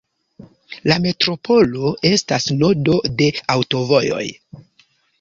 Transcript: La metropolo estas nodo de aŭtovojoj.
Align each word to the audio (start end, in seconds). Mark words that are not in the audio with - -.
La 0.91 0.97
metropolo 1.03 1.93
estas 2.13 2.49
nodo 2.65 2.99
de 3.23 3.31
aŭtovojoj. 3.59 4.29